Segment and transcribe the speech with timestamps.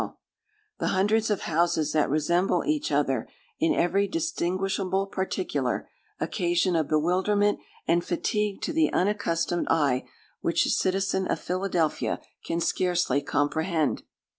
[0.79, 3.27] The hundreds of houses that resemble each other
[3.59, 5.87] in every distinguishable particular,
[6.19, 10.05] occasion a bewilderment and fatigue to the unaccustomed eye,
[10.39, 14.01] which a citizen of Philadelphia can scarcely comprehend.